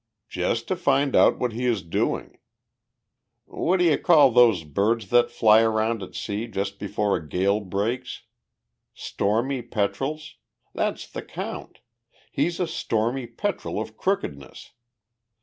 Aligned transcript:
"Just 0.29 0.67
to 0.67 0.75
find 0.75 1.15
out 1.15 1.37
what 1.37 1.51
he 1.53 1.67
is 1.67 1.83
doing. 1.83 2.39
What 3.45 3.77
d'ye 3.77 3.97
call 3.97 4.31
those 4.31 4.63
birds 4.63 5.11
that 5.11 5.29
fly 5.29 5.61
around 5.61 6.01
at 6.01 6.15
sea 6.15 6.47
just 6.47 6.79
before 6.79 7.15
a 7.17 7.29
gale 7.29 7.59
breaks 7.59 8.23
stormy 8.95 9.61
petrels? 9.61 10.37
That's 10.73 11.07
the 11.07 11.21
count! 11.21 11.81
He's 12.31 12.59
a 12.59 12.65
stormy 12.65 13.27
petrel 13.27 13.79
of 13.79 13.95
crookedness. 13.95 14.71